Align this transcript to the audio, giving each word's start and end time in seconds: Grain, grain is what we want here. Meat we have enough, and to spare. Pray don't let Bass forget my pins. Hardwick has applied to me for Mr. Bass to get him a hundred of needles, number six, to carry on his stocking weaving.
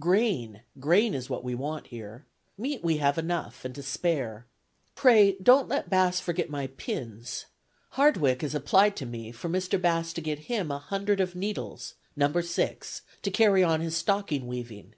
Grain, 0.00 0.62
grain 0.80 1.14
is 1.14 1.30
what 1.30 1.44
we 1.44 1.54
want 1.54 1.86
here. 1.86 2.26
Meat 2.58 2.82
we 2.82 2.96
have 2.96 3.16
enough, 3.16 3.64
and 3.64 3.72
to 3.76 3.80
spare. 3.84 4.44
Pray 4.96 5.36
don't 5.40 5.68
let 5.68 5.88
Bass 5.88 6.18
forget 6.18 6.50
my 6.50 6.66
pins. 6.66 7.46
Hardwick 7.90 8.42
has 8.42 8.56
applied 8.56 8.96
to 8.96 9.06
me 9.06 9.30
for 9.30 9.48
Mr. 9.48 9.80
Bass 9.80 10.12
to 10.14 10.20
get 10.20 10.40
him 10.50 10.72
a 10.72 10.80
hundred 10.80 11.20
of 11.20 11.36
needles, 11.36 11.94
number 12.16 12.42
six, 12.42 13.02
to 13.22 13.30
carry 13.30 13.62
on 13.62 13.80
his 13.80 13.96
stocking 13.96 14.48
weaving. 14.48 14.94